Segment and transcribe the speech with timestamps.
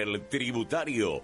[0.00, 1.22] El tributario.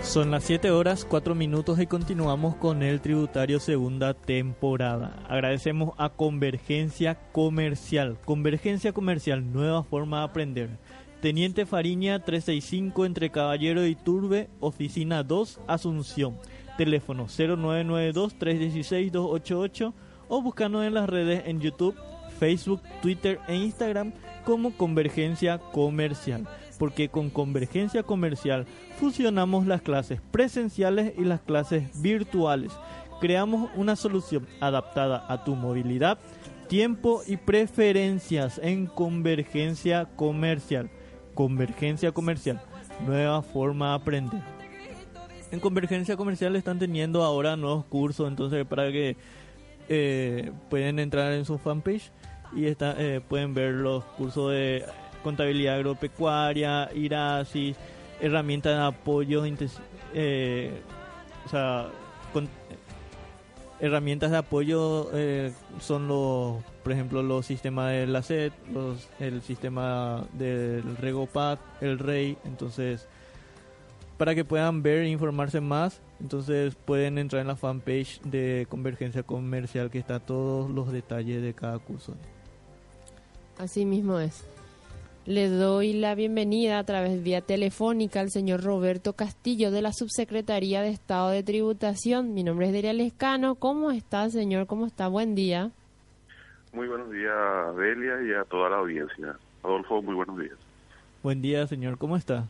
[0.00, 5.22] Son las 7 horas 4 minutos y continuamos con el tributario segunda temporada.
[5.28, 8.18] Agradecemos a Convergencia Comercial.
[8.24, 10.70] Convergencia Comercial, nueva forma de aprender.
[11.22, 16.36] Teniente Fariña 365 entre Caballero y Turbe, oficina 2, Asunción.
[16.76, 19.92] Teléfono 0992-316-288
[20.26, 21.94] o buscarnos en las redes en YouTube,
[22.40, 24.12] Facebook, Twitter e Instagram
[24.44, 26.48] como Convergencia Comercial.
[26.76, 28.66] Porque con Convergencia Comercial
[28.98, 32.72] fusionamos las clases presenciales y las clases virtuales.
[33.20, 36.18] Creamos una solución adaptada a tu movilidad,
[36.66, 40.90] tiempo y preferencias en Convergencia Comercial.
[41.34, 42.60] Convergencia Comercial,
[43.06, 44.40] nueva forma de aprender.
[45.50, 49.16] En Convergencia Comercial están teniendo ahora nuevos cursos, entonces para que
[49.88, 52.10] eh, pueden entrar en su fanpage
[52.54, 54.84] y está, eh, pueden ver los cursos de
[55.22, 57.76] contabilidad agropecuaria, IRASIS,
[58.20, 59.42] herramientas de apoyo,
[60.14, 60.80] eh,
[61.44, 61.88] o sea,
[63.82, 69.42] herramientas de apoyo eh, son los, por ejemplo, los sistemas de la SED, los, el
[69.42, 73.08] sistema del Regopad, el REI, entonces
[74.16, 79.24] para que puedan ver e informarse más, entonces pueden entrar en la fanpage de Convergencia
[79.24, 82.14] Comercial que está todos los detalles de cada curso.
[83.58, 84.44] Así mismo es.
[85.24, 90.82] Le doy la bienvenida a través vía telefónica al señor Roberto Castillo de la Subsecretaría
[90.82, 92.34] de Estado de Tributación.
[92.34, 93.54] Mi nombre es Delia Lescano.
[93.54, 94.66] ¿Cómo está, señor?
[94.66, 95.06] ¿Cómo está?
[95.06, 95.70] Buen día.
[96.72, 99.36] Muy buenos días, Delia, y a toda la audiencia.
[99.62, 100.56] Adolfo, muy buenos días.
[101.22, 101.98] Buen día, señor.
[101.98, 102.48] ¿Cómo está?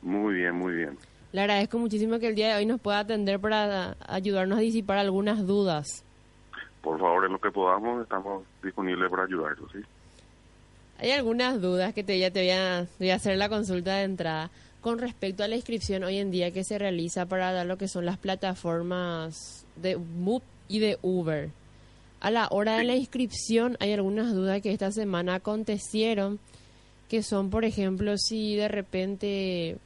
[0.00, 0.96] Muy bien, muy bien.
[1.32, 4.96] Le agradezco muchísimo que el día de hoy nos pueda atender para ayudarnos a disipar
[4.96, 6.06] algunas dudas.
[6.80, 9.80] Por favor, en lo que podamos, estamos disponibles para ayudarlo, ¿sí?
[10.98, 14.04] Hay algunas dudas que te, ya te voy a, voy a hacer la consulta de
[14.04, 14.50] entrada
[14.80, 17.88] con respecto a la inscripción hoy en día que se realiza para dar lo que
[17.88, 21.50] son las plataformas de MUP y de Uber.
[22.20, 26.40] A la hora de la inscripción hay algunas dudas que esta semana acontecieron,
[27.08, 29.78] que son, por ejemplo, si de repente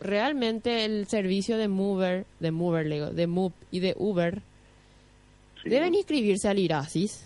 [0.00, 4.42] realmente el servicio de Mover, de Mover, de MUP y de Uber,
[5.64, 7.25] deben inscribirse al IRASIS.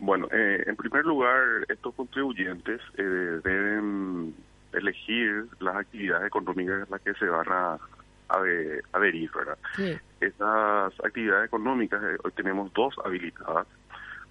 [0.00, 4.34] Bueno, eh, en primer lugar, estos contribuyentes eh, deben
[4.72, 7.78] elegir las actividades económicas en las que se van a,
[8.92, 9.58] adherir, ¿verdad?
[10.20, 13.66] Esas actividades económicas, eh, hoy tenemos dos habilitadas.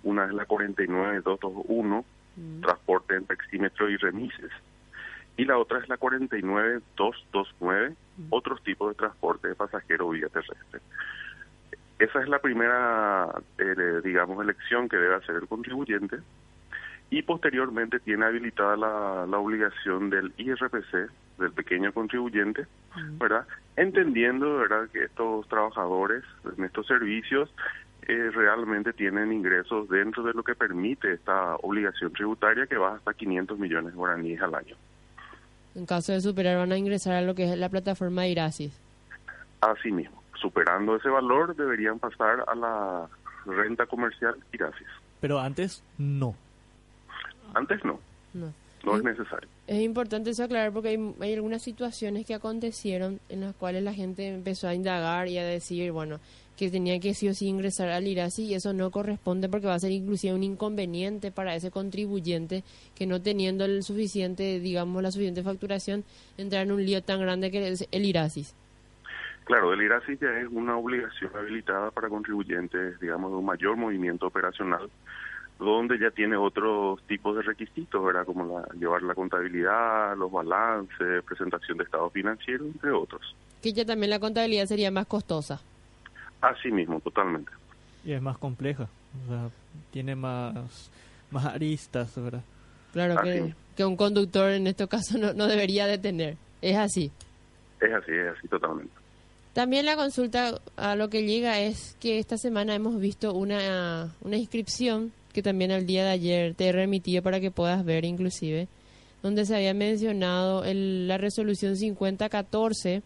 [0.04, 2.62] Una es la 49221, mm.
[2.62, 4.52] transporte en taxímetro y remises.
[5.36, 8.28] Y la otra es la 49229, mm.
[8.30, 10.80] otros tipos de transporte de pasajeros vía terrestre.
[12.00, 16.18] Esa es la primera, eh, digamos, elección que debe hacer el contribuyente
[17.10, 21.10] y posteriormente tiene habilitada la, la obligación del IRPC,
[21.40, 22.68] del pequeño contribuyente,
[23.20, 23.48] ¿verdad?
[23.76, 26.24] Entendiendo, ¿verdad?, que estos trabajadores
[26.58, 27.50] en estos servicios
[28.08, 33.14] eh, realmente tienen ingresos dentro de lo que permite esta obligación tributaria que va hasta
[33.14, 34.76] 500 millones de guaraníes al año.
[35.76, 38.80] En caso de superar, van a ingresar a lo que es la plataforma IRASIS.
[39.62, 43.08] Así mismo superando ese valor deberían pasar a la
[43.46, 44.90] renta comercial y gracias.
[45.20, 46.36] Pero antes no.
[47.54, 48.00] Antes no.
[48.34, 48.54] No.
[48.84, 49.50] No es, necesario.
[49.66, 54.28] Es importante eso aclarar porque hay, algunas situaciones que acontecieron en las cuales la gente
[54.28, 56.20] empezó a indagar y a decir, bueno,
[56.56, 59.74] que tenía que sí o sí ingresar al IRASI y eso no corresponde porque va
[59.74, 62.64] a ser inclusive un inconveniente para ese contribuyente
[62.96, 66.06] que no teniendo el suficiente, digamos, la suficiente facturación,
[66.38, 68.56] entrar en un lío tan grande que es el IRASIS.
[69.48, 74.28] Claro, el IRASI ya es una obligación habilitada para contribuyentes, digamos, de un mayor movimiento
[74.28, 74.90] operacional,
[75.58, 78.26] donde ya tiene otros tipos de requisitos, ¿verdad?
[78.26, 83.22] Como la, llevar la contabilidad, los balances, presentación de estado financiero, entre otros.
[83.62, 85.62] Que ya también la contabilidad sería más costosa.
[86.42, 87.52] Así mismo, totalmente.
[88.04, 89.50] Y es más compleja, o sea,
[89.92, 90.92] tiene más,
[91.32, 92.44] más aristas, ¿verdad?
[92.92, 97.14] Claro que, que un conductor en este caso no, no debería de tener, es así.
[97.80, 98.97] Es así, es así totalmente.
[99.58, 104.38] También la consulta a lo que llega es que esta semana hemos visto una, una
[104.38, 108.68] inscripción que también al día de ayer te he remitido para que puedas ver inclusive,
[109.24, 113.02] donde se había mencionado el, la resolución 5014,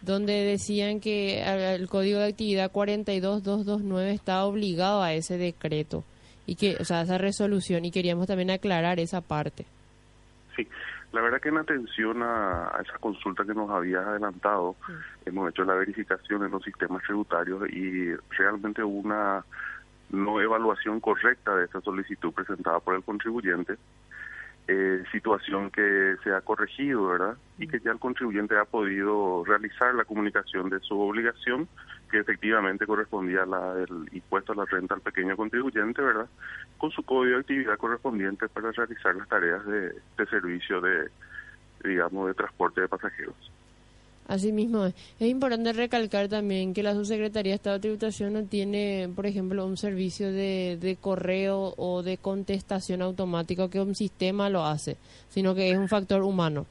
[0.00, 6.04] donde decían que el código de actividad 42229 está obligado a ese decreto
[6.46, 9.66] y que, o sea, esa resolución y queríamos también aclarar esa parte.
[10.56, 10.66] Sí,
[11.12, 14.76] la verdad que en atención a, esa consulta que nos habías adelantado,
[15.24, 19.44] hemos hecho la verificación en los sistemas tributarios y realmente hubo una
[20.10, 23.76] no evaluación correcta de esta solicitud presentada por el contribuyente,
[24.68, 27.36] eh, situación que se ha corregido, ¿verdad?
[27.58, 31.68] Y que ya el contribuyente ha podido realizar la comunicación de su obligación,
[32.10, 36.28] que efectivamente correspondía a la del impuesto a la renta al pequeño contribuyente, ¿verdad?
[36.78, 41.10] Con su código de actividad correspondiente para realizar las tareas de, de servicio de,
[41.84, 43.52] digamos, de transporte de pasajeros.
[44.28, 49.24] Asimismo, es importante recalcar también que la Subsecretaría de Estado de Tributación no tiene, por
[49.24, 54.96] ejemplo, un servicio de, de correo o de contestación automática que un sistema lo hace,
[55.28, 56.66] sino que es un factor humano.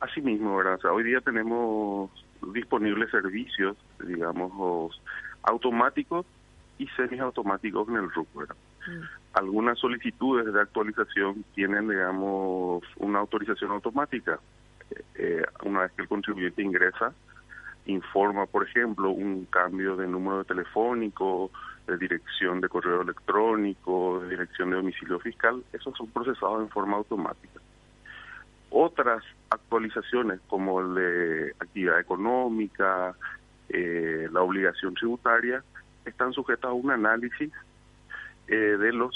[0.00, 0.80] Asimismo, ¿verdad?
[0.92, 2.10] hoy día tenemos
[2.52, 5.00] disponibles servicios, digamos,
[5.42, 6.26] automáticos
[6.78, 8.28] y semiautomáticos en el RUC.
[8.34, 9.02] Mm.
[9.34, 14.40] Algunas solicitudes de actualización tienen, digamos, una autorización automática
[15.14, 17.12] eh, una vez que el contribuyente ingresa,
[17.86, 21.50] informa, por ejemplo, un cambio de número telefónico,
[21.86, 26.96] de dirección de correo electrónico, de dirección de domicilio fiscal, esos son procesados en forma
[26.96, 27.60] automática.
[28.70, 33.14] Otras actualizaciones como el de actividad económica,
[33.68, 35.62] eh, la obligación tributaria,
[36.04, 37.52] están sujetas a un análisis
[38.48, 39.14] eh, de los,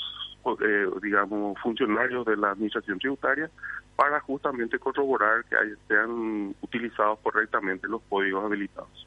[1.02, 3.50] digamos, funcionarios de la administración tributaria
[3.96, 5.56] para justamente corroborar que
[5.88, 9.06] sean utilizados correctamente los códigos habilitados.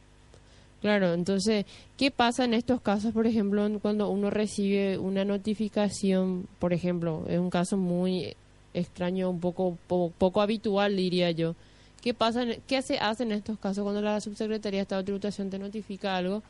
[0.81, 1.65] Claro, entonces,
[1.97, 7.39] ¿qué pasa en estos casos, por ejemplo, cuando uno recibe una notificación, por ejemplo, es
[7.39, 8.35] un caso muy
[8.77, 11.55] extraño, un poco poco, habitual, diría yo.
[12.01, 15.49] ¿Qué pasa, qué se hace en estos casos cuando la Subsecretaría de Estado de Tributación
[15.49, 16.43] te notifica algo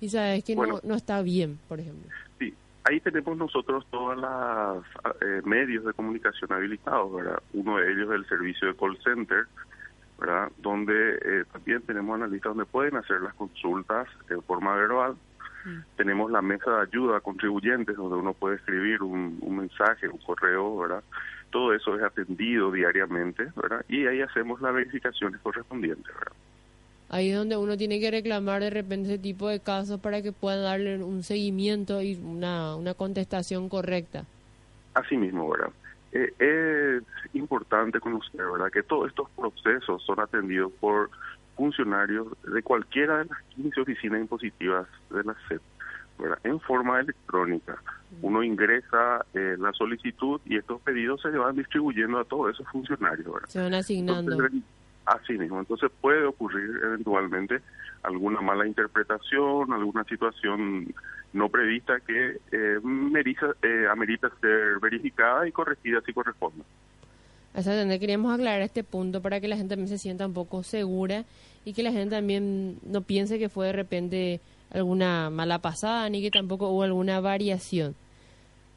[0.00, 2.10] y sabes que no, no está bien, por ejemplo?
[2.38, 2.54] Sí,
[2.86, 4.84] Ahí tenemos nosotros todos los
[5.22, 7.42] eh, medios de comunicación habilitados, ¿verdad?
[7.54, 9.46] Uno de ellos es el servicio de call center,
[10.18, 10.52] ¿verdad?
[10.58, 15.16] Donde eh, también tenemos analistas donde pueden hacer las consultas de forma verbal.
[15.64, 15.78] Mm.
[15.96, 20.18] Tenemos la mesa de ayuda a contribuyentes donde uno puede escribir un, un mensaje, un
[20.18, 21.02] correo, ¿verdad?
[21.54, 23.84] Todo eso es atendido diariamente, ¿verdad?
[23.88, 26.32] Y ahí hacemos las verificaciones correspondientes, ¿verdad?
[27.10, 30.32] ahí es donde uno tiene que reclamar de repente ese tipo de casos para que
[30.32, 34.24] puedan darle un seguimiento y una, una contestación correcta.
[34.94, 35.70] Así mismo, ¿verdad?
[36.10, 41.08] Eh, es importante conocer, ¿verdad?, que todos estos procesos son atendidos por
[41.54, 45.60] funcionarios de cualquiera de las 15 oficinas impositivas de la SED,
[46.18, 46.38] ¿verdad?
[46.44, 47.80] en forma electrónica.
[48.22, 53.32] Uno ingresa eh, la solicitud y estos pedidos se van distribuyendo a todos esos funcionarios.
[53.32, 53.48] ¿verdad?
[53.48, 54.36] Se van asignando.
[55.06, 57.60] Así mismo, entonces puede ocurrir eventualmente
[58.02, 60.94] alguna mala interpretación, alguna situación
[61.34, 66.64] no prevista que eh, merita, eh, amerita ser verificada y corregida si corresponde.
[67.54, 71.24] Exactamente, queríamos aclarar este punto para que la gente también se sienta un poco segura
[71.64, 76.22] y que la gente también no piense que fue de repente alguna mala pasada ni
[76.22, 77.94] que tampoco hubo alguna variación.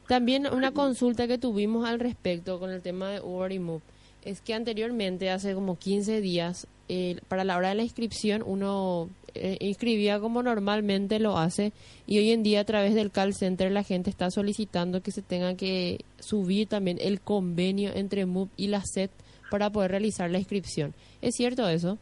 [0.06, 3.82] También una consulta que tuvimos al respecto con el tema de Uber y Move
[4.22, 6.66] es que anteriormente, hace como 15 días,
[7.28, 11.72] para la hora de la inscripción uno eh, inscribía como normalmente lo hace
[12.06, 15.20] y hoy en día a través del call center la gente está solicitando que se
[15.20, 19.10] tenga que subir también el convenio entre MUP y la SET
[19.50, 20.94] para poder realizar la inscripción.
[21.20, 21.98] ¿Es cierto eso?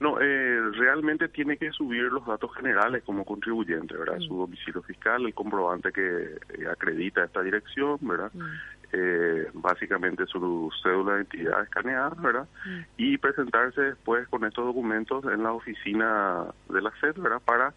[0.00, 4.18] No, eh, realmente tiene que subir los datos generales como contribuyente, ¿verdad?
[4.18, 4.22] Mm.
[4.22, 6.38] Su domicilio fiscal, el comprobante que
[6.70, 8.30] acredita esta dirección, ¿verdad?
[8.32, 12.48] Mm eh, básicamente su cédula de identidad escaneada, ¿verdad?
[12.64, 12.80] Mm.
[12.96, 17.42] Y presentarse después con estos documentos en la oficina de la SED, ¿verdad?
[17.44, 17.74] Para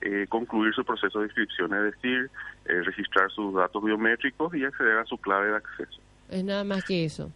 [0.00, 2.30] eh, concluir su proceso de inscripción, es decir,
[2.66, 6.00] eh, registrar sus datos biométricos y acceder a su clave de acceso.
[6.28, 7.32] Es nada más que eso.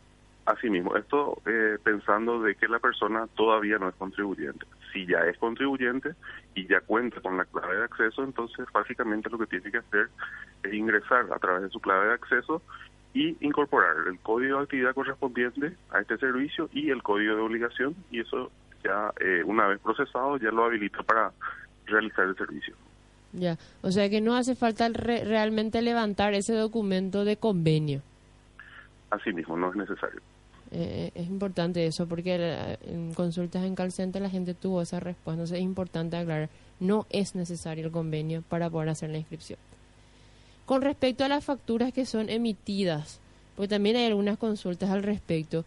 [0.47, 4.65] Asimismo, esto eh, pensando de que la persona todavía no es contribuyente.
[4.93, 6.15] Si ya es contribuyente
[6.55, 10.09] y ya cuenta con la clave de acceso, entonces básicamente lo que tiene que hacer
[10.62, 12.62] es ingresar a través de su clave de acceso
[13.12, 17.97] y incorporar el código de actividad correspondiente a este servicio y el código de obligación
[18.12, 18.53] y eso
[18.85, 21.33] ya eh, una vez procesado ya lo habilita para
[21.87, 22.76] realizar el servicio.
[23.33, 28.00] Ya, o sea que no hace falta realmente levantar ese documento de convenio.
[29.11, 30.21] Así mismo, no es necesario.
[30.78, 32.35] Eh, es importante eso porque
[32.83, 35.33] en consultas en calcente la gente tuvo esa respuesta.
[35.33, 39.59] Entonces es importante aclarar, no es necesario el convenio para poder hacer la inscripción.
[40.66, 43.21] Con respecto a las facturas que son emitidas,
[43.54, 45.64] porque también hay algunas consultas al respecto,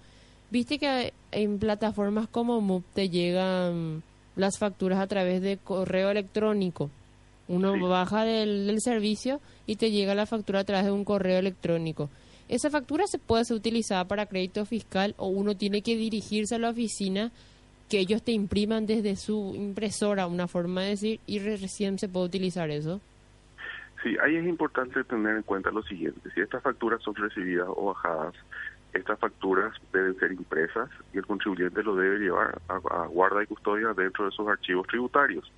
[0.51, 4.03] viste que en plataformas como MUP te llegan
[4.35, 6.91] las facturas a través de correo electrónico.
[7.47, 11.39] Uno baja del, del servicio y te llega la factura a través de un correo
[11.39, 12.11] electrónico.
[12.49, 16.59] Esa factura se puede ser utilizada para crédito fiscal o uno tiene que dirigirse a
[16.59, 17.31] la oficina
[17.89, 22.25] que ellos te impriman desde su impresora, una forma de decir, y recién se puede
[22.25, 23.01] utilizar eso.
[24.01, 26.29] Sí, ahí es importante tener en cuenta lo siguiente.
[26.33, 28.33] Si estas facturas son recibidas o bajadas,
[28.93, 33.47] estas facturas deben ser impresas y el contribuyente lo debe llevar a, a guarda y
[33.47, 35.51] custodia dentro de sus archivos tributarios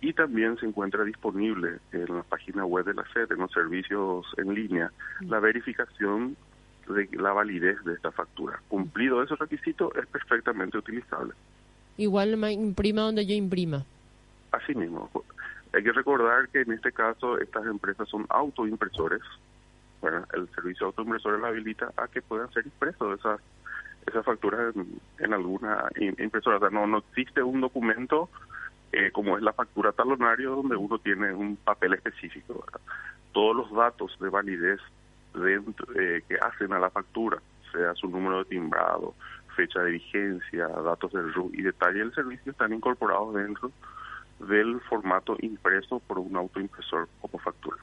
[0.00, 4.26] y también se encuentra disponible en la página web de la SED, en los servicios
[4.36, 5.30] en línea, mm.
[5.30, 6.36] la verificación
[6.88, 8.60] de la validez de esta factura.
[8.68, 11.34] Cumplido ese requisito, es perfectamente utilizable.
[11.96, 13.84] Igual me imprima donde yo imprima.
[14.52, 15.10] Así mismo.
[15.74, 19.20] Hay que recordar que en este caso estas empresas son autoimpresores.
[20.00, 23.40] Bueno, el servicio autoimpresor la habilita a que puedan ser impresos esas
[24.06, 24.74] esas facturas
[25.18, 26.56] en, alguna impresora.
[26.56, 28.30] O sea, no, no existe un documento
[28.92, 32.64] eh, como es la factura talonario, donde uno tiene un papel específico.
[33.32, 34.80] Todos los datos de validez
[35.34, 37.40] eh, que hacen a la factura,
[37.72, 39.14] sea su número de timbrado,
[39.54, 43.70] fecha de vigencia, datos del RU y detalle del servicio, están incorporados dentro
[44.40, 47.76] del formato impreso por un autoimpresor como factura.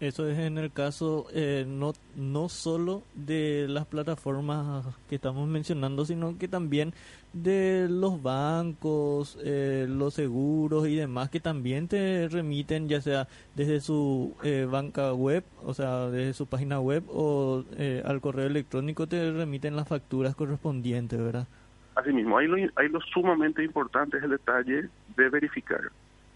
[0.00, 6.04] Eso es en el caso eh, no, no solo de las plataformas que estamos mencionando,
[6.04, 6.92] sino que también
[7.32, 13.80] de los bancos, eh, los seguros y demás que también te remiten ya sea desde
[13.80, 17.64] su eh, banca web, o sea, desde su página web o
[18.04, 21.46] al correo electrónico te remiten las facturas correspondientes, ¿verdad?
[21.94, 25.80] Asimismo, ahí lo, ahí lo sumamente importante es el detalle de verificar.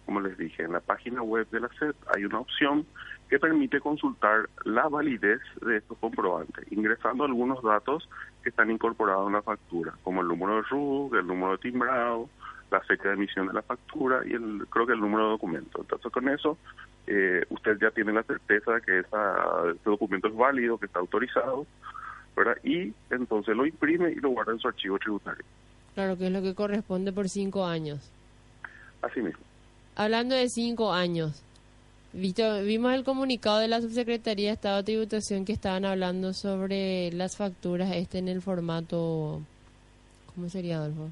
[0.08, 2.86] Como les dije, en la página web de la SED hay una opción
[3.28, 8.08] que permite consultar la validez de estos comprobantes, ingresando algunos datos
[8.42, 12.30] que están incorporados en la factura, como el número de RUG, el número de timbrado,
[12.70, 15.82] la fecha de emisión de la factura y el, creo que el número de documento.
[15.82, 16.56] Entonces con eso
[17.06, 19.36] eh, usted ya tiene la certeza de que esa,
[19.74, 21.66] ese documento es válido, que está autorizado,
[22.34, 22.56] ¿verdad?
[22.64, 25.44] y entonces lo imprime y lo guarda en su archivo tributario.
[25.94, 28.10] Claro, que es lo que corresponde por cinco años.
[29.02, 29.47] Así mismo.
[29.98, 31.42] Hablando de cinco años,
[32.12, 37.36] vimos el comunicado de la Subsecretaría de Estado de Tributación que estaban hablando sobre las
[37.36, 39.40] facturas este en el formato...
[40.32, 41.10] ¿Cómo sería, Adolfo?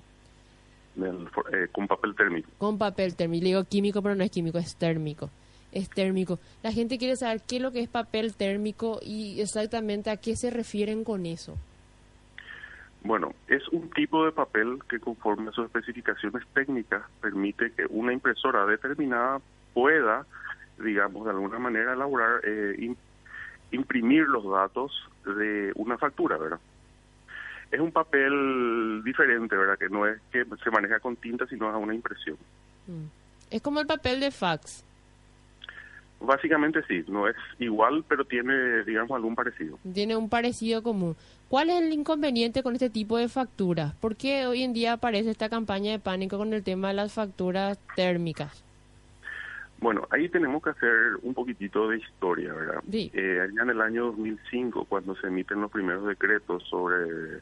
[0.97, 2.49] Eh, con papel térmico.
[2.59, 3.43] Con papel térmico.
[3.43, 5.31] Le digo químico, pero no es químico, es térmico.
[5.73, 6.39] Es térmico.
[6.63, 10.37] La gente quiere saber qué es lo que es papel térmico y exactamente a qué
[10.37, 11.57] se refieren con eso.
[13.03, 18.13] Bueno, es un tipo de papel que conforme a sus especificaciones técnicas permite que una
[18.13, 19.41] impresora determinada
[19.75, 20.27] pueda
[20.79, 22.95] digamos, de alguna manera elaborar, eh,
[23.71, 24.93] imprimir los datos
[25.25, 26.61] de una factura, ¿verdad?
[27.71, 29.79] Es un papel diferente, ¿verdad?
[29.79, 32.37] Que no es que se maneja con tinta, sino a una impresión.
[32.87, 33.07] Mm.
[33.51, 34.85] Es como el papel de fax.
[36.21, 39.79] Básicamente sí, no es igual, pero tiene, digamos, algún parecido.
[39.93, 41.17] Tiene un parecido común.
[41.49, 43.95] ¿Cuál es el inconveniente con este tipo de facturas?
[43.95, 47.13] ¿Por qué hoy en día aparece esta campaña de pánico con el tema de las
[47.13, 48.65] facturas térmicas?
[49.79, 50.91] Bueno, ahí tenemos que hacer
[51.23, 52.83] un poquitito de historia, ¿verdad?
[52.91, 57.39] Eh, allá en el año 2005, cuando se emiten los primeros decretos sobre,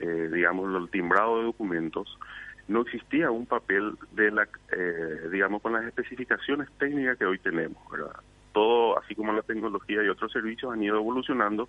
[0.00, 2.18] eh, digamos, el timbrado de documentos,
[2.66, 7.78] no existía un papel de la, eh, digamos, con las especificaciones técnicas que hoy tenemos,
[7.90, 8.16] ¿verdad?
[8.52, 11.68] Todo, así como la tecnología y otros servicios han ido evolucionando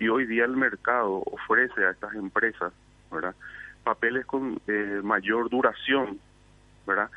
[0.00, 2.72] y hoy día el mercado ofrece a estas empresas,
[3.12, 3.34] ¿verdad?
[3.84, 6.18] Papeles con eh, mayor duración,
[6.86, 7.10] ¿verdad?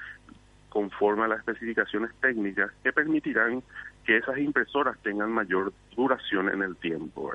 [0.74, 3.62] conforme a las especificaciones técnicas que permitirán
[4.04, 7.32] que esas impresoras tengan mayor duración en el tiempo.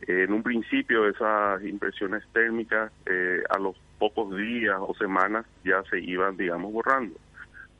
[0.00, 6.00] en un principio esas impresiones térmicas eh, a los pocos días o semanas ya se
[6.00, 7.14] iban, digamos, borrando.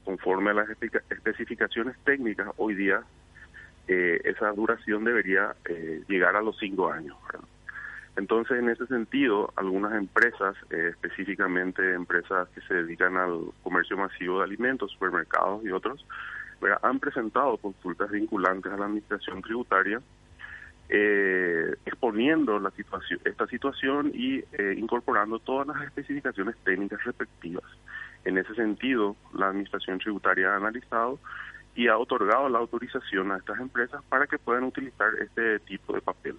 [0.05, 3.03] Conforme a las especificaciones técnicas, hoy día
[3.89, 7.17] eh, esa duración debería eh, llegar a los cinco años.
[8.17, 14.39] Entonces, en ese sentido, algunas empresas, eh, específicamente empresas que se dedican al comercio masivo
[14.39, 16.05] de alimentos, supermercados y otros,
[16.83, 20.01] han presentado consultas vinculantes a la administración tributaria,
[20.89, 22.61] eh, exponiendo
[23.25, 24.43] esta situación y
[24.77, 27.65] incorporando todas las especificaciones técnicas respectivas.
[28.25, 31.21] En ese sentido, la administración tributaria ha analizado
[31.77, 36.01] y ha otorgado la autorización a estas empresas para que puedan utilizar este tipo de
[36.01, 36.37] papel.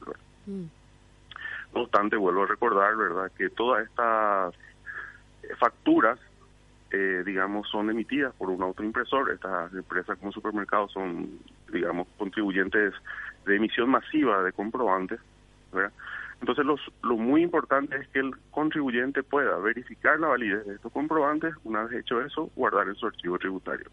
[0.48, 4.56] No obstante, vuelvo a recordar, ¿verdad?, que todas estas
[5.60, 6.20] facturas,
[6.92, 9.32] eh, digamos, son emitidas por un autoimpresor.
[9.32, 11.40] Estas empresas como supermercados son,
[11.72, 12.94] digamos, contribuyentes
[13.46, 15.20] de emisión masiva de comprobantes,
[15.72, 15.94] ¿verdad?
[16.40, 20.92] Entonces, los, lo muy importante es que el contribuyente pueda verificar la validez de estos
[20.92, 23.86] comprobantes, una vez hecho eso, guardar en su archivo tributario.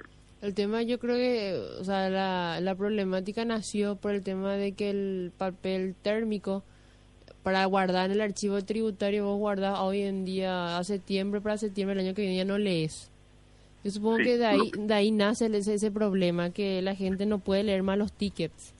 [0.42, 4.72] El tema, yo creo que, o sea, la, la problemática nació por el tema de
[4.72, 6.62] que el papel térmico
[7.42, 11.92] para guardar en el archivo tributario vos guardás hoy en día a septiembre para septiembre
[11.94, 13.10] el año que viene ya no lees.
[13.84, 17.38] Yo supongo que de ahí, de ahí nace ese, ese problema, que la gente no
[17.38, 18.72] puede leer más los tickets.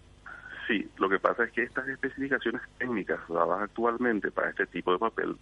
[0.67, 4.99] Sí, lo que pasa es que estas especificaciones técnicas dadas actualmente para este tipo de
[4.99, 5.37] papel,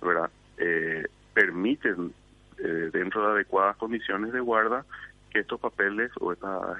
[0.00, 0.30] ¿verdad?
[0.58, 2.12] Eh, permiten,
[2.58, 4.84] eh, dentro de adecuadas condiciones de guarda,
[5.30, 6.78] que estos papeles o estas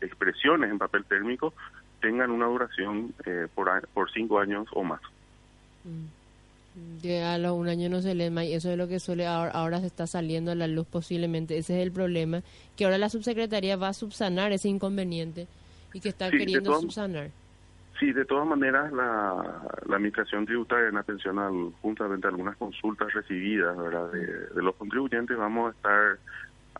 [0.00, 1.52] expresiones en papel térmico
[2.00, 5.00] tengan una duración eh, por, por cinco años o más.
[7.02, 9.26] Ya a los un año no se lee más y eso es lo que suele
[9.26, 11.58] ahora, ahora se está saliendo a la luz posiblemente.
[11.58, 12.42] Ese es el problema,
[12.76, 15.48] que ahora la subsecretaría va a subsanar ese inconveniente
[15.92, 17.30] y que está queriendo subsanar.
[17.98, 23.12] Sí, de todas maneras, la, la Administración Tributaria, en atención al, juntamente a algunas consultas
[23.12, 24.12] recibidas ¿verdad?
[24.12, 26.18] De, de, los contribuyentes, vamos a estar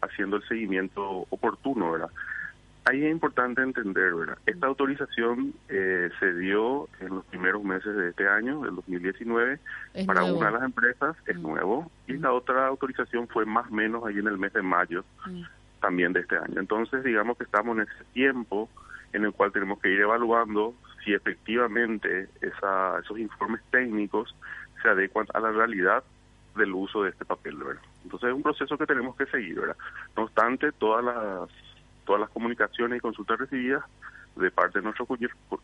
[0.00, 1.90] haciendo el seguimiento oportuno.
[1.92, 2.10] ¿verdad?
[2.84, 4.38] Ahí es importante entender, ¿verdad?
[4.46, 9.58] Esta autorización eh, se dio en los primeros meses de este año, del 2019,
[9.94, 10.38] Es para nuevo.
[10.38, 11.42] una de las empresas, es Mm.
[11.42, 15.04] nuevo, y la otra autorización fue más o menos ahí en el mes de mayo
[15.26, 15.42] Mm.
[15.80, 16.60] también de este año.
[16.60, 18.70] Entonces, digamos que estamos en ese tiempo
[19.12, 20.74] en el cual tenemos que ir evaluando
[21.04, 24.34] si efectivamente esa, esos informes técnicos
[24.82, 26.02] se adecuan a la realidad
[26.56, 27.82] del uso de este papel, ¿verdad?
[28.04, 29.76] Entonces es un proceso que tenemos que seguir, ¿verdad?
[30.16, 31.48] No obstante, todas las
[32.04, 33.84] todas las comunicaciones y consultas recibidas
[34.36, 35.60] de parte de nuestros contribu-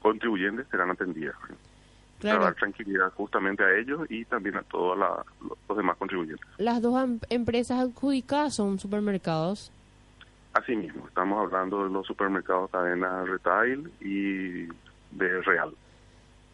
[0.00, 1.34] contribuyentes serán atendidas.
[1.42, 1.56] ¿verdad?
[2.20, 6.46] Para dar tranquilidad justamente a ellos y también a todos los demás contribuyentes.
[6.58, 6.94] las dos
[7.30, 9.70] empresas adjudicadas son supermercados.
[10.54, 14.66] Asimismo, estamos hablando de los supermercados cadena retail y
[15.10, 15.72] de Real.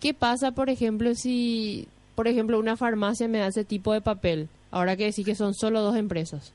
[0.00, 4.48] ¿Qué pasa, por ejemplo, si, por ejemplo, una farmacia me da ese tipo de papel?
[4.70, 6.54] Ahora que decir que son solo dos empresas.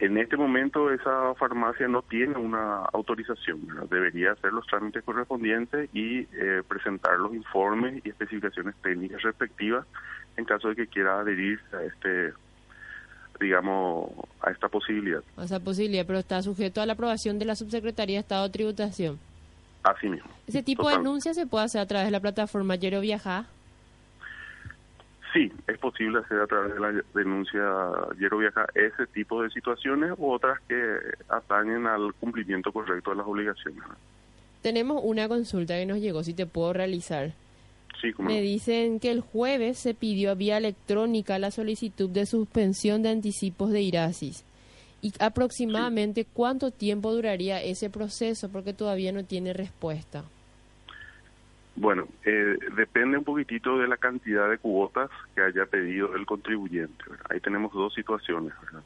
[0.00, 3.88] En este momento esa farmacia no tiene una autorización, ¿verdad?
[3.90, 9.86] debería hacer los trámites correspondientes y eh, presentar los informes y especificaciones técnicas respectivas
[10.36, 12.32] en caso de que quiera adherirse a este,
[13.40, 15.22] digamos, a esta posibilidad.
[15.36, 18.50] O esa posibilidad, pero está sujeto a la aprobación de la Subsecretaría de Estado de
[18.50, 19.18] Tributación.
[19.82, 20.28] Así mismo.
[20.46, 23.46] ¿Ese tipo de denuncia se puede hacer a través de la plataforma Quiero Viajar?
[25.32, 27.60] Sí, es posible hacer a través de la denuncia
[28.18, 30.98] Yero Viaja ese tipo de situaciones u otras que
[31.28, 33.82] atañen al cumplimiento correcto de las obligaciones.
[34.62, 37.32] Tenemos una consulta que nos llegó, si te puedo realizar.
[38.00, 43.02] Sí, como Me dicen que el jueves se pidió vía electrónica la solicitud de suspensión
[43.02, 44.44] de anticipos de IRASIS.
[45.00, 48.50] ¿Y aproximadamente cuánto tiempo duraría ese proceso?
[48.50, 50.24] Porque todavía no tiene respuesta.
[51.76, 57.04] Bueno, eh, depende un poquitito de la cantidad de cuotas que haya pedido el contribuyente.
[57.08, 57.26] ¿verdad?
[57.30, 58.52] Ahí tenemos dos situaciones.
[58.64, 58.82] ¿verdad?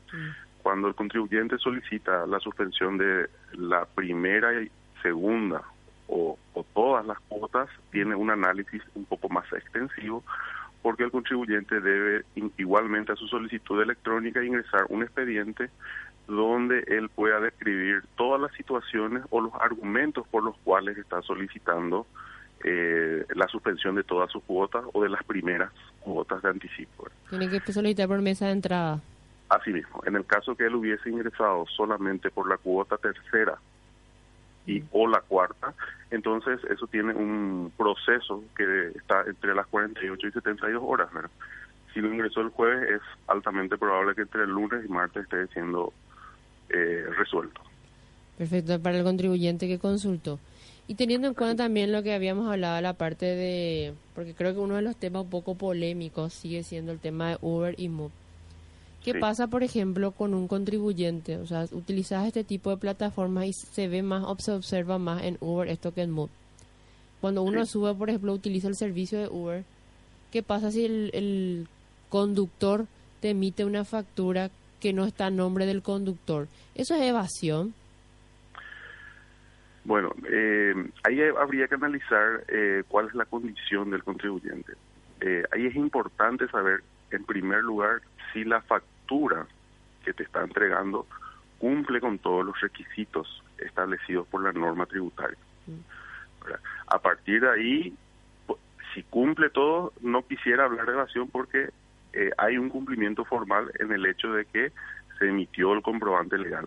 [0.62, 4.70] Cuando el contribuyente solicita la suspensión de la primera y
[5.02, 5.62] segunda
[6.08, 10.22] o, o todas las cuotas, tiene un análisis un poco más extensivo
[10.82, 12.24] porque el contribuyente debe
[12.56, 15.70] igualmente a su solicitud electrónica ingresar un expediente
[16.26, 22.06] donde él pueda describir todas las situaciones o los argumentos por los cuales está solicitando
[22.64, 27.08] eh, la suspensión de todas sus cuotas o de las primeras cuotas de anticipo.
[27.28, 29.00] Tiene que solicitar por mesa de entrada.
[29.48, 33.58] Asimismo, en el caso que él hubiese ingresado solamente por la cuota tercera
[34.66, 35.74] y o la cuarta,
[36.10, 41.12] entonces eso tiene un proceso que está entre las 48 y 72 horas.
[41.12, 41.30] ¿verdad?
[41.92, 45.46] Si lo ingresó el jueves, es altamente probable que entre el lunes y martes esté
[45.48, 45.92] siendo
[46.68, 47.60] eh, resuelto.
[48.38, 50.38] Perfecto, para el contribuyente que consultó.
[50.88, 54.60] Y teniendo en cuenta también lo que habíamos hablado, la parte de, porque creo que
[54.60, 58.12] uno de los temas un poco polémicos sigue siendo el tema de Uber y Move.
[59.04, 59.18] ¿Qué Sí.
[59.18, 61.36] pasa, por ejemplo, con un contribuyente?
[61.38, 65.24] O sea, utilizas este tipo de plataformas y se ve más o se observa más
[65.24, 66.30] en Uber esto que en Move.
[67.20, 67.72] Cuando uno Sí.
[67.72, 69.64] sube, por ejemplo, utiliza el servicio de Uber,
[70.30, 71.68] ¿qué pasa si el, el
[72.10, 72.86] conductor
[73.20, 76.48] te emite una factura que no está a nombre del conductor?
[76.74, 77.74] ¿Eso es evasión?
[79.84, 84.74] Bueno, eh, ahí habría que analizar eh, cuál es la condición del contribuyente.
[85.20, 88.00] Eh, ahí es importante saber, en primer lugar,
[88.32, 88.91] si la factura
[90.04, 91.06] que te está entregando
[91.58, 95.38] cumple con todos los requisitos establecidos por la norma tributaria.
[96.88, 97.94] A partir de ahí,
[98.92, 101.70] si cumple todo, no quisiera hablar de evasión porque
[102.12, 104.72] eh, hay un cumplimiento formal en el hecho de que
[105.18, 106.66] se emitió el comprobante legal.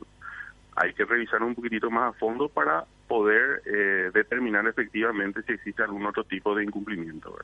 [0.78, 5.84] Hay que revisar un poquitito más a fondo para poder eh, determinar efectivamente si existe
[5.84, 7.38] algún otro tipo de incumplimiento.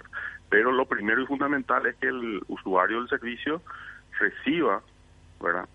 [0.50, 3.62] Pero lo primero y fundamental es que el usuario del servicio
[4.20, 4.82] reciba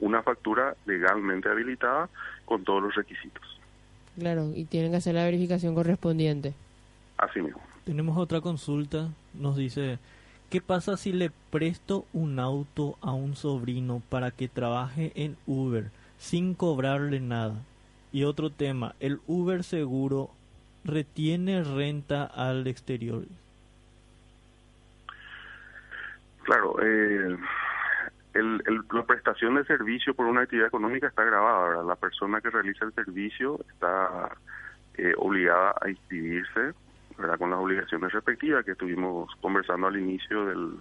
[0.00, 2.08] una factura legalmente habilitada
[2.44, 3.60] con todos los requisitos.
[4.18, 6.54] Claro, y tienen que hacer la verificación correspondiente.
[7.18, 7.60] Así mismo.
[7.84, 9.98] Tenemos otra consulta, nos dice,
[10.50, 15.90] ¿qué pasa si le presto un auto a un sobrino para que trabaje en Uber
[16.18, 17.54] sin cobrarle nada?
[18.12, 20.30] Y otro tema, ¿el Uber seguro
[20.84, 23.24] retiene renta al exterior?
[26.44, 27.36] Claro, eh,
[28.42, 31.82] la prestación de servicio por una actividad económica está grabada.
[31.82, 34.36] La persona que realiza el servicio está
[34.98, 36.72] eh, obligada a inscribirse
[37.18, 37.38] ¿verdad?
[37.38, 40.78] con las obligaciones respectivas que estuvimos conversando al inicio del,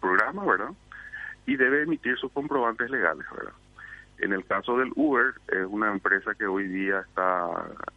[0.00, 0.70] programa, ¿verdad?
[1.46, 3.52] Y debe emitir sus comprobantes legales, ¿verdad?
[4.18, 7.48] En el caso del Uber, es una empresa que hoy día está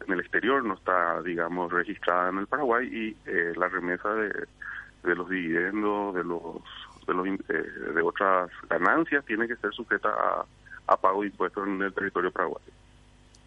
[0.06, 5.14] en el exterior, no está, digamos, registrada en el Paraguay y eh, la remesa de
[5.14, 6.62] los dividendos, de los
[7.10, 10.44] de, los, eh, de otras ganancias tiene que ser sujeta a,
[10.86, 12.72] a pago de impuestos en el territorio paraguayo.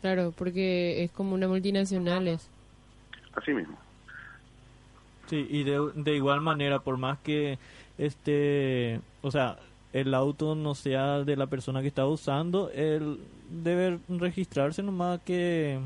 [0.02, 2.28] Claro, porque es como una multinacional.
[2.28, 2.50] Es.
[3.36, 3.78] Así mismo.
[5.28, 7.58] Sí, y de, de igual manera, por más que
[7.98, 9.58] este, o sea,
[9.94, 15.80] el auto no sea de la persona que está usando, él debe registrarse nomás que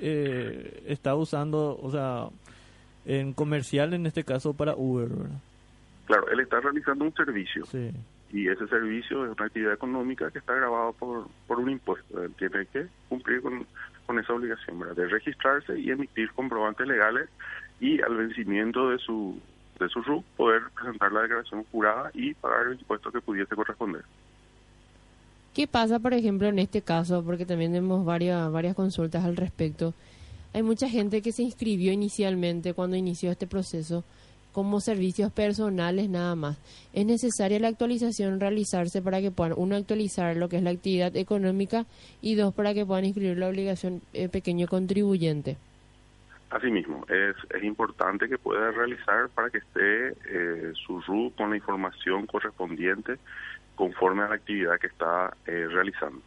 [0.00, 2.28] eh, está usando, o sea,
[3.04, 5.40] en comercial en este caso para Uber, ¿verdad?
[6.06, 7.64] Claro, él está realizando un servicio.
[8.32, 12.22] Y ese servicio es una actividad económica que está grabado por, por un impuesto.
[12.22, 13.66] Él tiene que cumplir con,
[14.06, 14.96] con esa obligación, ¿verdad?
[14.96, 17.28] De registrarse y emitir comprobantes legales
[17.80, 19.38] y al vencimiento de su
[19.78, 24.02] de su RUC poder presentar la declaración jurada y pagar el impuesto que pudiese corresponder.
[25.54, 27.22] ¿Qué pasa, por ejemplo, en este caso?
[27.22, 29.94] Porque también tenemos varias, varias consultas al respecto.
[30.52, 34.04] Hay mucha gente que se inscribió inicialmente cuando inició este proceso
[34.56, 36.56] como servicios personales nada más.
[36.94, 41.14] Es necesaria la actualización realizarse para que puedan, uno, actualizar lo que es la actividad
[41.14, 41.84] económica
[42.22, 45.58] y dos, para que puedan inscribir la obligación eh, pequeño contribuyente.
[46.48, 51.56] Asimismo, es, es importante que pueda realizar para que esté eh, su RUT con la
[51.56, 53.18] información correspondiente
[53.74, 56.22] conforme a la actividad que está eh, realizando.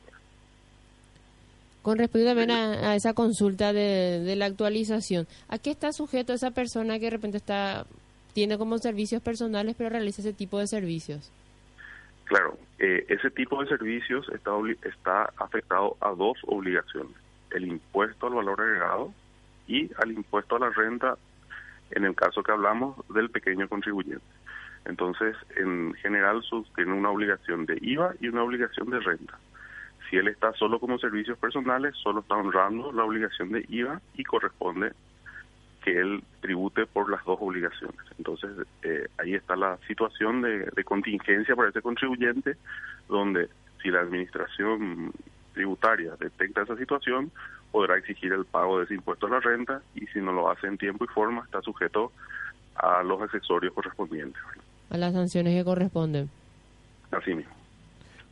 [1.81, 6.51] Con respecto también a, esa consulta de, de, la actualización, ¿a qué está sujeto esa
[6.51, 7.87] persona que de repente está
[8.39, 11.29] tiene como servicios personales, pero realiza ese tipo de servicios.
[12.23, 14.51] Claro, eh, ese tipo de servicios está,
[14.83, 17.11] está afectado a dos obligaciones,
[17.51, 19.13] el impuesto al valor agregado
[19.67, 21.17] y al impuesto a la renta
[21.91, 24.23] en el caso que hablamos del pequeño contribuyente.
[24.85, 26.41] Entonces, en general,
[26.77, 29.37] tiene una obligación de IVA y una obligación de renta.
[30.09, 34.23] Si él está solo como servicios personales, solo está honrando la obligación de IVA y
[34.23, 34.93] corresponde
[35.83, 37.99] que él tribute por las dos obligaciones.
[38.17, 38.51] Entonces,
[38.83, 42.57] eh, ahí está la situación de, contingencia para ese contribuyente,
[43.07, 43.49] donde
[43.81, 45.11] si la administración
[45.53, 47.31] tributaria detecta esa situación,
[47.71, 50.67] podrá exigir el pago de ese impuesto a la renta y si no lo hace
[50.67, 52.11] en tiempo y forma, está sujeto
[52.75, 54.41] a los accesorios correspondientes.
[54.89, 56.29] A las sanciones que corresponden.
[57.11, 57.58] Así mismo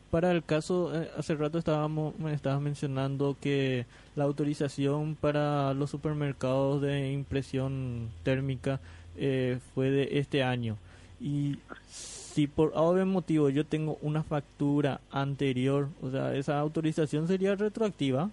[0.09, 5.89] para el caso, eh, hace rato estábamos, me estabas mencionando que la autorización para los
[5.89, 8.79] supermercados de impresión térmica
[9.17, 10.77] eh, fue de este año.
[11.19, 17.55] Y si por algún motivo yo tengo una factura anterior, o sea, esa autorización sería
[17.55, 18.29] retroactiva.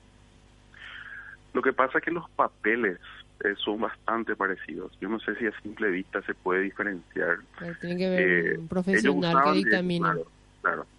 [1.54, 2.98] Lo que pasa es que los papeles
[3.44, 4.92] eh, son bastante parecidos.
[5.00, 7.38] Yo no sé si a simple vista se puede diferenciar.
[7.80, 10.12] tiene que ver un profesional que dictamina.
[10.12, 10.26] Claro,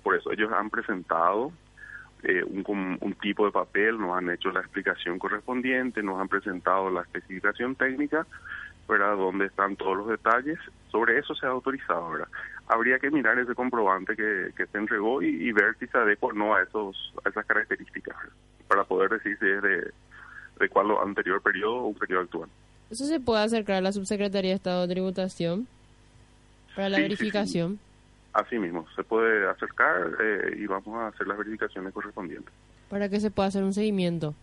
[0.04, 1.52] por eso ellos han presentado
[2.24, 6.90] eh, un, un, tipo de papel, nos han hecho la explicación correspondiente, nos han presentado
[6.90, 8.26] la especificación técnica,
[8.88, 9.16] ¿verdad?
[9.16, 10.58] Donde están todos los detalles.
[10.92, 12.28] Sobre eso se ha autorizado, ¿verdad?
[12.68, 16.34] Habría que mirar ese comprobante que, que se entregó y, ver si se adecua o
[16.34, 18.16] no a, esos, a esas características,
[18.68, 19.92] para poder decir si es de,
[20.60, 22.50] de cuál anterior periodo o un periodo actual.
[22.90, 25.68] ¿Eso se puede acercar a la Subsecretaría de Estado de Tributación
[26.76, 27.80] para la verificación?
[28.36, 32.54] Así mismo, se puede acercar eh, y vamos a hacer las verificaciones correspondientes.
[32.90, 34.36] Para que se pueda hacer un seguimiento.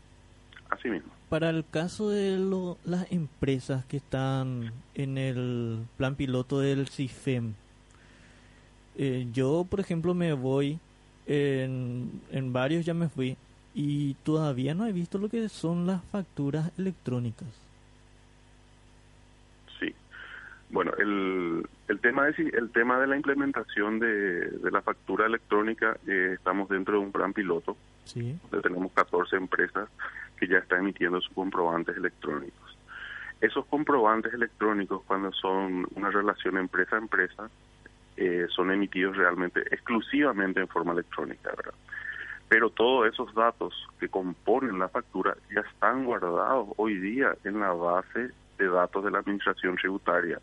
[0.71, 1.13] Así mismo.
[1.29, 2.39] Para el caso de
[2.87, 7.53] las empresas que están en el plan piloto del CIFEM,
[8.97, 10.79] eh, yo, por ejemplo, me voy,
[11.27, 13.37] en, en varios ya me fui,
[13.75, 17.49] y todavía no he visto lo que son las facturas electrónicas.
[19.79, 19.95] Sí,
[20.73, 25.99] Bueno, el, el tema de el tema de la implementación de, de la factura electrónica
[26.09, 27.77] eh, estamos dentro de un plan piloto.
[28.05, 28.39] Sí.
[28.51, 29.89] Donde tenemos 14 empresas
[30.39, 32.79] que ya están emitiendo sus comprobantes electrónicos.
[33.43, 37.51] Esos comprobantes electrónicos cuando son una relación empresa a empresa
[38.17, 41.75] eh, son emitidos realmente exclusivamente en forma electrónica, ¿verdad?
[42.49, 47.73] Pero todos esos datos que componen la factura ya están guardados hoy día en la
[47.73, 50.41] base de datos de la administración tributaria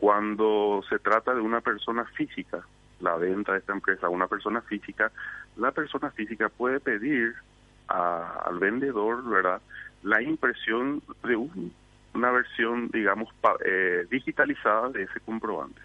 [0.00, 2.64] cuando se trata de una persona física,
[3.00, 5.12] la venta de esta empresa a una persona física,
[5.56, 7.34] la persona física puede pedir
[7.86, 9.60] al vendedor, ¿verdad?,
[10.02, 11.36] la impresión de
[12.14, 13.28] una versión, digamos,
[13.66, 15.82] eh, digitalizada de ese comprobante,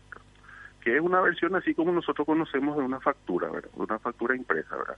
[0.81, 4.77] que es una versión así como nosotros conocemos de una factura, ¿verdad?, una factura impresa,
[4.77, 4.97] ¿verdad?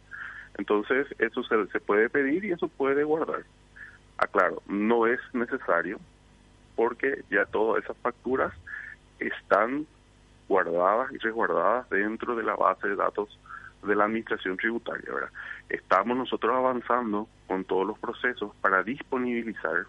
[0.60, 3.46] Entonces, eso se, se puede pedir y eso puede guardar.
[4.20, 6.00] Aclaro, no es necesario
[6.76, 8.54] porque ya todas esas facturas
[9.20, 9.86] están
[10.48, 13.38] guardadas y resguardadas dentro de la base de datos
[13.84, 15.14] de la administración tributaria.
[15.14, 15.30] ¿verdad?
[15.70, 19.86] Estamos nosotros avanzando con todos los procesos para disponibilizar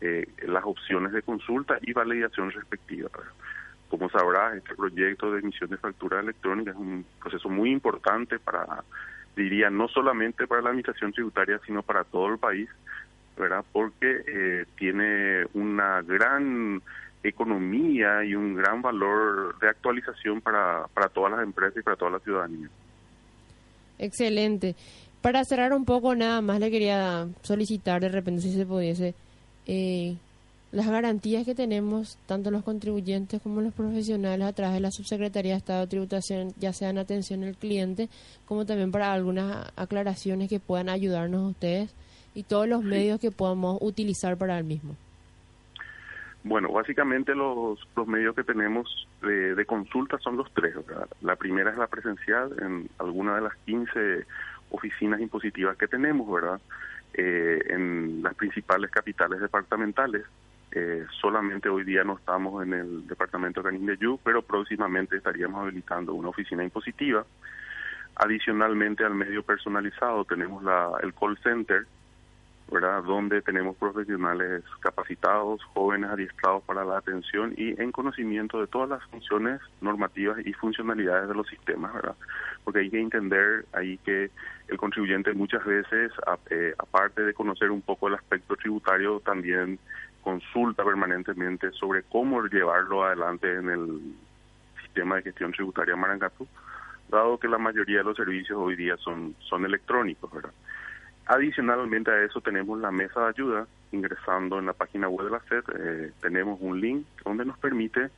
[0.00, 3.12] eh, las opciones de consulta y validación respectivas.
[3.88, 8.84] Como sabrás, este proyecto de emisión de factura electrónica es un proceso muy importante para,
[9.34, 12.68] diría, no solamente para la administración tributaria, sino para todo el país,
[13.36, 13.64] ¿verdad?
[13.72, 16.82] Porque eh, tiene una gran
[17.22, 22.12] economía y un gran valor de actualización para, para todas las empresas y para toda
[22.12, 22.68] la ciudadanía.
[23.98, 24.76] Excelente.
[25.20, 29.14] Para cerrar un poco nada más le quería solicitar de repente si se pudiese
[29.66, 30.16] eh,
[30.70, 35.52] las garantías que tenemos tanto los contribuyentes como los profesionales a través de la Subsecretaría
[35.52, 38.08] de Estado de Tributación, ya sea en atención al cliente,
[38.46, 41.90] como también para algunas aclaraciones que puedan ayudarnos a ustedes
[42.34, 44.94] y todos los medios que podamos utilizar para el mismo.
[46.44, 50.74] Bueno, básicamente los, medios que tenemos de, consulta son los tres.
[51.20, 54.24] La primera es la presencial en alguna de las 15
[54.70, 56.60] oficinas impositivas que tenemos, ¿verdad?
[57.14, 60.24] Eh, en las principales capitales departamentales.
[60.70, 65.16] Eh, solamente hoy día no estamos en el departamento de Canín de Yu, pero próximamente
[65.16, 67.24] estaríamos habilitando una oficina impositiva.
[68.14, 71.86] Adicionalmente al medio personalizado tenemos la, el call center,
[72.70, 79.02] Donde tenemos profesionales capacitados, jóvenes adiestrados para la atención y en conocimiento de todas las
[79.04, 82.14] funciones normativas y funcionalidades de los sistemas, ¿verdad?
[82.64, 84.30] Porque hay que entender ahí que
[84.68, 86.12] el contribuyente muchas veces,
[86.50, 89.78] eh, aparte de conocer un poco el aspecto tributario, también
[90.22, 94.00] consulta permanentemente sobre cómo llevarlo adelante en el
[94.82, 96.46] sistema de gestión tributaria Marangatu,
[97.08, 100.52] dado que la mayoría de los servicios hoy día son, son electrónicos, ¿verdad?
[101.28, 105.40] Adicionalmente a eso tenemos la mesa de ayuda, ingresando en la página web de la
[105.40, 108.08] SED, eh, tenemos un link donde nos permite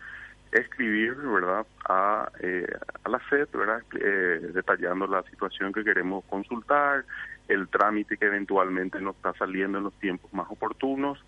[0.52, 7.04] escribir, ¿verdad?, a, eh, a la SED, ¿verdad?, eh, detallando la situación que queremos consultar,
[7.48, 11.18] el trámite que eventualmente nos está saliendo en los tiempos más oportunos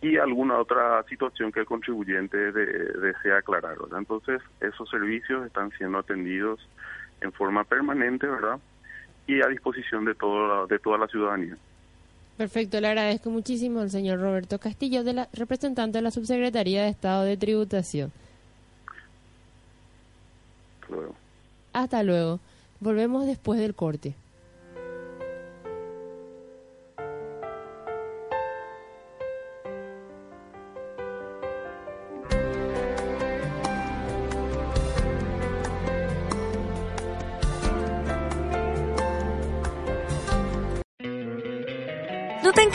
[0.00, 3.78] y alguna otra situación que el contribuyente desea aclarar.
[3.98, 6.60] Entonces, esos servicios están siendo atendidos
[7.20, 8.60] en forma permanente, ¿verdad?,
[9.26, 11.56] y a disposición de, todo, de toda la ciudadanía.
[12.36, 16.90] Perfecto, le agradezco muchísimo al señor Roberto Castillo, de la, representante de la Subsecretaría de
[16.90, 18.12] Estado de Tributación.
[20.82, 21.14] Hasta luego.
[21.72, 22.40] Hasta luego.
[22.80, 24.14] Volvemos después del corte.